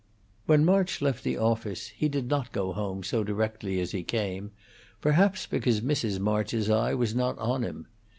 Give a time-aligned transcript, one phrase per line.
[0.47, 4.49] When March left the office he did not go home so directly as he came,
[4.99, 6.17] perhaps because Mrs.
[6.19, 7.85] March's eye was not on him.